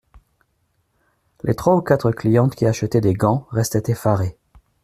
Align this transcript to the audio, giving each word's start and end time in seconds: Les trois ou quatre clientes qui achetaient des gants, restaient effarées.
Les 1.43 1.53
trois 1.53 1.75
ou 1.75 1.81
quatre 1.83 2.09
clientes 2.11 2.55
qui 2.55 2.65
achetaient 2.65 3.01
des 3.01 3.13
gants, 3.13 3.45
restaient 3.51 3.83
effarées. 3.91 4.35